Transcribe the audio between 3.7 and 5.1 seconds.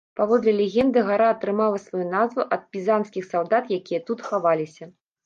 якія тут хаваліся.